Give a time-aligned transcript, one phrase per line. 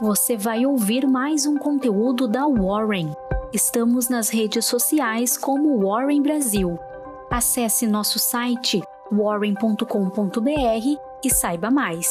[0.00, 3.12] você vai ouvir mais um conteúdo da Warren.
[3.52, 6.78] Estamos nas redes sociais como Warren Brasil.
[7.30, 8.80] Acesse nosso site
[9.12, 9.84] warren.com.br
[11.22, 12.08] e saiba mais.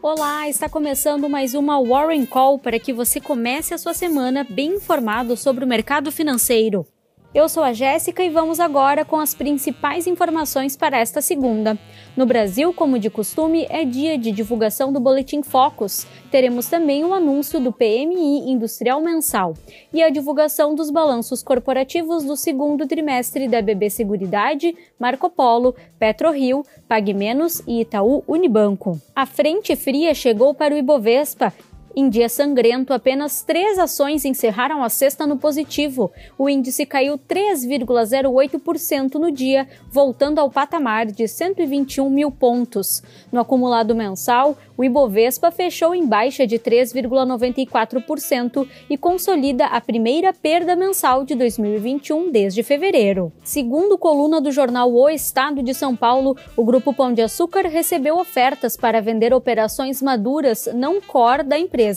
[0.00, 4.76] Olá, está começando mais uma Warren Call para que você comece a sua semana bem
[4.76, 6.86] informado sobre o mercado financeiro.
[7.34, 11.78] Eu sou a Jéssica e vamos agora com as principais informações para esta segunda.
[12.16, 16.06] No Brasil, como de costume, é dia de divulgação do Boletim Focus.
[16.30, 19.52] Teremos também o anúncio do PMI Industrial Mensal
[19.92, 26.64] e a divulgação dos balanços corporativos do segundo trimestre da BB Seguridade, Marco Polo, PetroRio,
[26.88, 28.98] PagMenos e Itaú Unibanco.
[29.14, 31.52] A frente fria chegou para o Ibovespa
[31.96, 36.12] em dia sangrento, apenas três ações encerraram a sexta no positivo.
[36.38, 43.02] O índice caiu 3,08% no dia, voltando ao patamar de 121 mil pontos.
[43.32, 50.76] No acumulado mensal, o Ibovespa fechou em baixa de 3,94% e consolida a primeira perda
[50.76, 53.32] mensal de 2021 desde fevereiro.
[53.42, 58.18] Segundo coluna do jornal O Estado de São Paulo, o Grupo Pão de Açúcar recebeu
[58.18, 61.87] ofertas para vender operações maduras não core da empresa.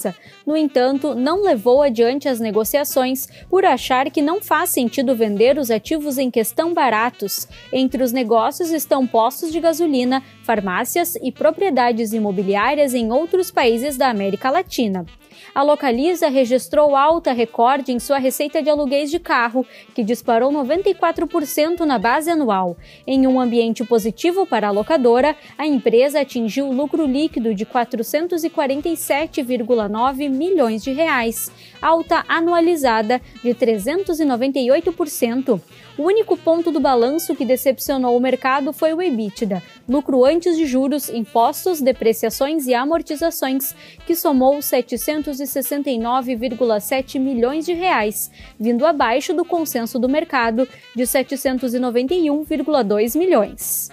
[0.45, 5.71] No entanto, não levou adiante as negociações por achar que não faz sentido vender os
[5.71, 7.47] ativos em questão baratos.
[7.71, 14.09] Entre os negócios estão postos de gasolina, farmácias e propriedades imobiliárias em outros países da
[14.09, 15.05] América Latina.
[15.53, 21.81] A Localiza registrou alta recorde em sua receita de aluguéis de carro, que disparou 94%
[21.81, 22.77] na base anual.
[23.05, 30.81] Em um ambiente positivo para a locadora, a empresa atingiu lucro líquido de 447,9 milhões
[30.83, 35.59] de reais, alta anualizada de 398%.
[35.97, 40.65] O único ponto do balanço que decepcionou o mercado foi o EBITDA, lucro antes de
[40.65, 43.75] juros, impostos, depreciações e amortizações,
[44.05, 50.65] que somou 769,7 milhões de reais, vindo abaixo do consenso do mercado
[50.95, 53.91] de 791,2 milhões.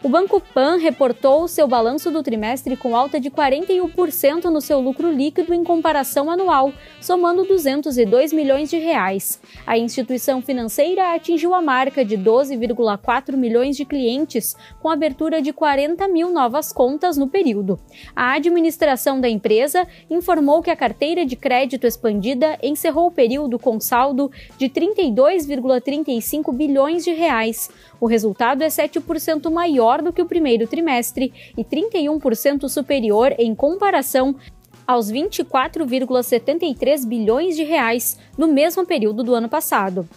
[0.00, 5.10] O Banco Pan reportou seu balanço do trimestre com alta de 41% no seu lucro
[5.10, 9.40] líquido em comparação anual, somando 202 milhões de reais.
[9.66, 16.06] A instituição financeira atingiu a marca de 12,4 milhões de clientes, com abertura de 40
[16.06, 17.76] mil novas contas no período.
[18.14, 23.80] A administração da empresa informou que a carteira de crédito expandida encerrou o período com
[23.80, 27.68] saldo de 32,35 bilhões de reais.
[28.00, 34.36] O resultado é 7% maior do que o primeiro trimestre e 31% superior em comparação
[34.86, 40.08] aos 24,73 bilhões de reais no mesmo período do ano passado.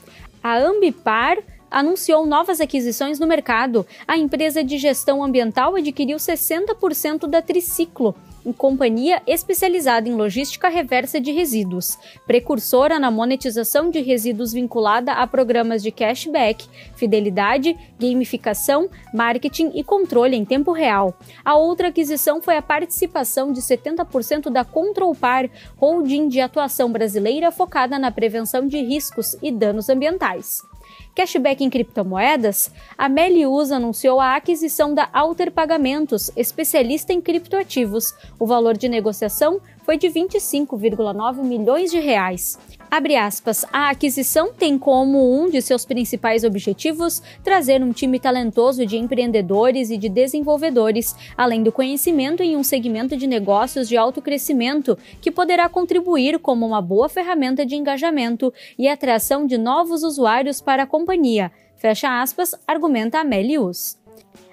[0.42, 1.38] A Ambipar
[1.69, 3.86] anunciou novas aquisições no mercado.
[4.08, 8.16] A empresa de gestão ambiental adquiriu 60% da Triciclo,
[8.57, 15.84] companhia especializada em logística reversa de resíduos, precursora na monetização de resíduos vinculada a programas
[15.84, 21.16] de cashback, fidelidade, gamificação, marketing e controle em tempo real.
[21.46, 28.00] A outra aquisição foi a participação de 70% da Controlpar, holding de atuação brasileira focada
[28.00, 30.70] na prevenção de riscos e danos ambientais.
[31.13, 38.13] Cashback em criptomoedas, a Melius anunciou a aquisição da Alter Pagamentos, especialista em criptoativos.
[38.39, 42.57] O valor de negociação foi de 25,9 milhões de reais.
[42.91, 48.85] Abre aspas, a aquisição tem como um de seus principais objetivos trazer um time talentoso
[48.85, 54.22] de empreendedores e de desenvolvedores, além do conhecimento em um segmento de negócios de alto
[54.22, 60.59] crescimento, que poderá contribuir como uma boa ferramenta de engajamento e atração de novos usuários
[60.59, 61.50] para a companhia.
[61.78, 64.00] Fecha aspas, argumenta a Melius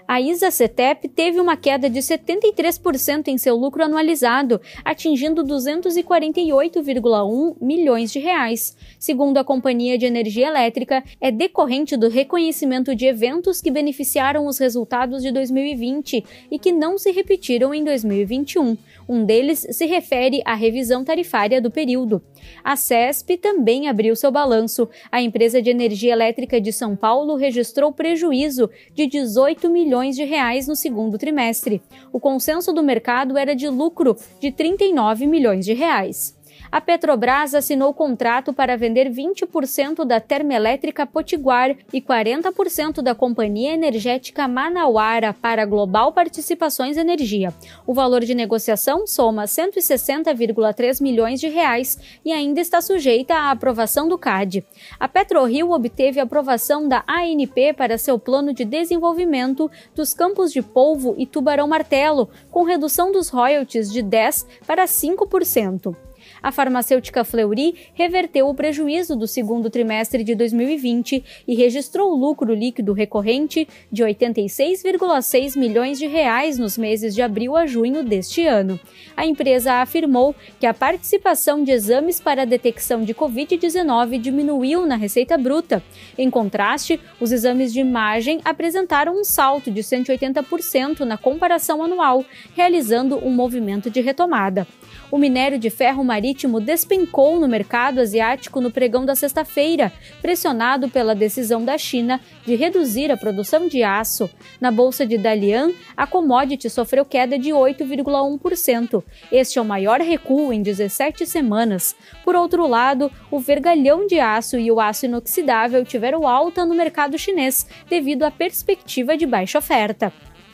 [0.08, 8.10] a ISA CETEP teve uma queda de 73% em seu lucro anualizado, atingindo 248,1 milhões
[8.10, 8.74] de reais.
[8.98, 14.56] Segundo a Companhia de Energia Elétrica, é decorrente do reconhecimento de eventos que beneficiaram os
[14.56, 18.78] resultados de 2020 e que não se repetiram em 2021.
[19.08, 22.22] Um deles se refere à revisão tarifária do período.
[22.62, 24.88] A CESP também abriu seu balanço.
[25.10, 30.68] A empresa de energia elétrica de São Paulo registrou prejuízo de 18 milhões de reais
[30.68, 31.80] no segundo trimestre.
[32.12, 36.37] O consenso do mercado era de lucro de 39 milhões de reais.
[36.70, 44.46] A Petrobras assinou contrato para vender 20% da termoelétrica Potiguar e 40% da companhia energética
[44.46, 47.54] Manauara para Global Participações Energia.
[47.86, 54.06] O valor de negociação soma 160,3 milhões de reais e ainda está sujeita à aprovação
[54.06, 54.62] do CAD.
[55.00, 61.14] A PetroRio obteve aprovação da ANP para seu plano de desenvolvimento dos campos de polvo
[61.16, 66.07] e tubarão-martelo, com redução dos royalties de 10 para 5%.
[66.42, 72.92] A farmacêutica Fleury reverteu o prejuízo do segundo trimestre de 2020 e registrou lucro líquido
[72.92, 78.78] recorrente de 86,6 milhões de reais nos meses de abril a junho deste ano.
[79.16, 84.96] A empresa afirmou que a participação de exames para a detecção de Covid-19 diminuiu na
[84.96, 85.82] receita bruta.
[86.16, 92.24] Em contraste, os exames de imagem apresentaram um salto de 180% na comparação anual,
[92.54, 94.66] realizando um movimento de retomada
[95.10, 99.90] o minério de ferro marítimo despencou no mercado asiático no pregão da sexta-feira,
[100.20, 104.28] pressionado pela decisão da China de reduzir a produção de aço.
[104.60, 109.02] Na bolsa de Dalian, a commodity sofreu queda de 8,1%.
[109.32, 111.96] Este é o maior recuo em 17 semanas.
[112.22, 117.16] Por outro lado, o vergalhão de aço e o aço inoxidável tiveram alta no mercado
[117.16, 120.12] chinês devido à perspectiva de baixa oferta.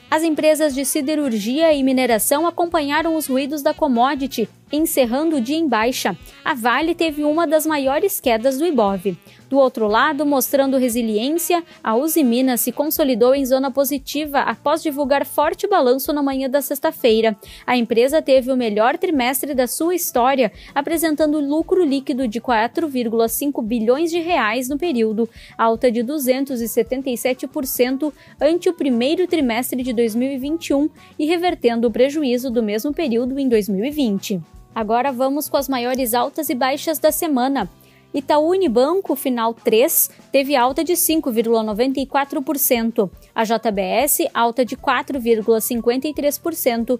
[0.09, 5.67] As empresas de siderurgia e mineração acompanharam os ruídos da commodity encerrando o dia em
[5.67, 6.17] baixa.
[6.43, 9.15] A Vale teve uma das maiores quedas do Ibov.
[9.49, 15.25] Do outro lado, mostrando resiliência, a Uzi Minas se consolidou em zona positiva após divulgar
[15.25, 17.37] forte balanço na manhã da sexta-feira.
[17.65, 24.09] A empresa teve o melhor trimestre da sua história, apresentando lucro líquido de 4,5 bilhões
[24.09, 28.11] de reais no período, alta de 277%
[28.41, 30.89] ante o primeiro trimestre de 2021
[31.19, 34.41] e revertendo o prejuízo do mesmo período em 2020.
[34.75, 37.69] Agora vamos com as maiores altas e baixas da semana.
[38.13, 43.09] Itaú Unibanco, final 3, teve alta de 5,94%.
[43.33, 46.99] A JBS, alta de 4,53%.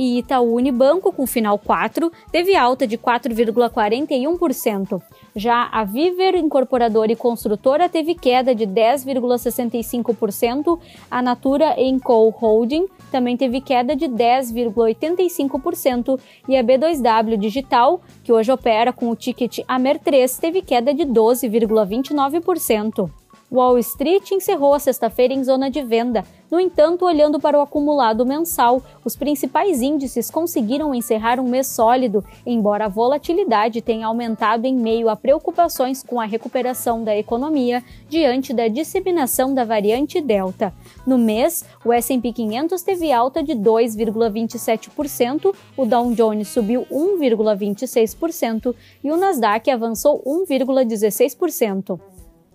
[0.00, 5.02] E Itaú Unibanco, com final 4, teve alta de 4,41%.
[5.36, 10.80] Já a Viver Incorporadora e Construtora teve queda de 10,65%,
[11.10, 16.18] a Natura Co Holding também teve queda de 10,85%
[16.48, 23.19] e a B2W Digital, que hoje opera com o ticket AMER3, teve queda de 12,29%.
[23.52, 26.24] Wall Street encerrou a sexta-feira em zona de venda.
[26.50, 32.24] No entanto, olhando para o acumulado mensal, os principais índices conseguiram encerrar um mês sólido,
[32.44, 38.52] embora a volatilidade tenha aumentado em meio a preocupações com a recuperação da economia diante
[38.52, 40.72] da disseminação da variante Delta.
[41.06, 48.74] No mês, o S&P 500 teve alta de 2,27%, o Dow Jones subiu 1,26%
[49.04, 52.00] e o Nasdaq avançou 1,16%.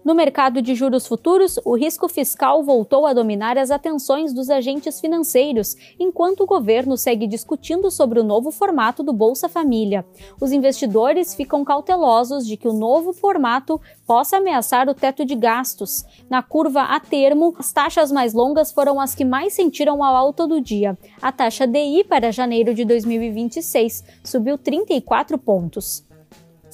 [0.05, 5.01] No mercado de juros futuros, o risco fiscal voltou a dominar as atenções dos agentes
[5.01, 10.05] financeiros, enquanto o governo segue discutindo sobre o novo formato do Bolsa Família.
[10.39, 16.05] Os investidores ficam cautelosos de que o novo formato possa ameaçar o teto de gastos.
[16.29, 20.45] Na curva a termo, as taxas mais longas foram as que mais sentiram a alta
[20.45, 20.95] do dia.
[21.19, 26.05] A taxa DI para janeiro de 2026 subiu 34 pontos.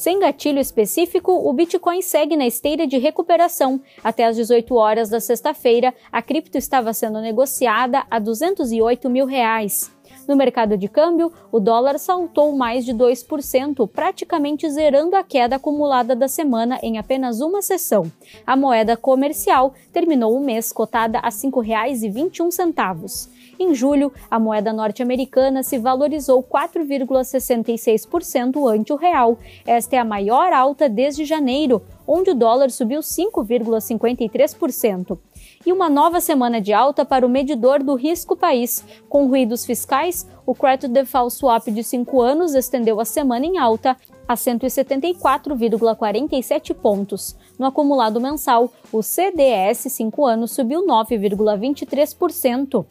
[0.02, 3.80] Sem gatilho específico, o Bitcoin segue na esteira de recuperação.
[4.04, 9.92] Até às 18 horas da sexta-feira, a cripto estava sendo negociada a 208 mil reais.
[10.32, 16.16] No mercado de câmbio, o dólar saltou mais de 2%, praticamente zerando a queda acumulada
[16.16, 18.10] da semana em apenas uma sessão.
[18.48, 23.28] A moeda comercial terminou o mês cotada a R$ 5,21.
[23.60, 29.38] Em julho, a moeda norte-americana se valorizou 4,66% ante o real.
[29.68, 35.18] Esta é a maior alta desde janeiro, onde o dólar subiu 5,53%
[35.66, 38.84] e uma nova semana de alta para o medidor do risco país.
[39.08, 43.96] Com ruídos fiscais, o Credit Default Swap de 5 anos estendeu a semana em alta
[44.28, 47.38] a 174,47 pontos.
[47.58, 52.86] No acumulado mensal, o CDS 5 anos subiu 9,23%.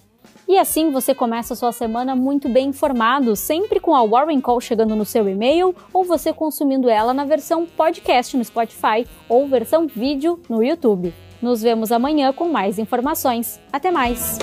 [0.50, 4.97] E assim você começa sua semana muito bem informado, sempre com a Warren Call chegando
[4.97, 10.40] no seu e-mail ou você consumindo ela na versão podcast no Spotify ou versão vídeo
[10.49, 11.14] no YouTube.
[11.41, 13.59] Nos vemos amanhã com mais informações.
[13.73, 14.39] Até mais!